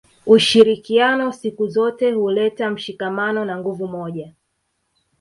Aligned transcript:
ushirikiano 0.25 1.31
siku 1.31 1.67
zote 1.67 2.11
huleta 2.11 2.69
mshikamano 2.69 3.45
na 3.45 3.57
nguvu 3.57 3.87
moja 3.87 4.33